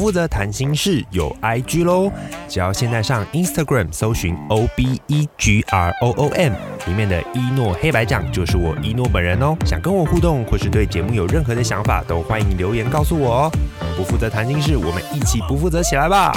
[0.09, 2.11] 负责谈心事有 IG 喽，
[2.49, 6.55] 只要现在上 Instagram 搜寻 O B E G R O O M，
[6.87, 9.55] 里面的一诺黑白酱就是我一诺本人哦。
[9.67, 13.53] 想跟我互动或是对节目有任何的想法，都欢迎留言告诉我哦。
[13.99, 16.33] 不负责谈心事，我们一起不负责起来吧。